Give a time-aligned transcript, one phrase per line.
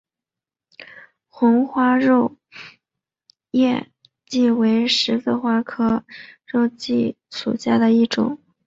[1.27, 2.35] 红花肉
[3.51, 3.91] 叶
[4.25, 6.03] 荠为十字花科
[6.47, 8.39] 肉叶荠属下的一个种。